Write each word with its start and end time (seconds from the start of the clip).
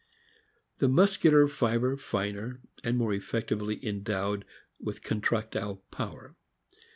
The 0.79 0.87
muscular 0.87 1.47
fiber 1.47 1.95
finer, 1.95 2.59
and 2.83 2.97
more 2.97 3.13
effectively 3.13 3.79
endowed 3.87 4.45
with 4.79 5.03
contractile 5.03 5.83
power. 5.91 6.35